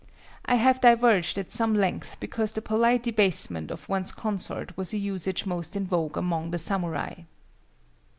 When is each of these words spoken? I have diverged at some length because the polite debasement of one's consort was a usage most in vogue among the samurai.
I 0.45 0.55
have 0.55 0.81
diverged 0.81 1.37
at 1.37 1.51
some 1.51 1.75
length 1.75 2.19
because 2.19 2.53
the 2.53 2.61
polite 2.63 3.03
debasement 3.03 3.69
of 3.69 3.87
one's 3.87 4.11
consort 4.11 4.75
was 4.75 4.95
a 4.95 4.97
usage 4.97 5.45
most 5.45 5.75
in 5.75 5.85
vogue 5.85 6.17
among 6.17 6.49
the 6.49 6.57
samurai. 6.57 7.21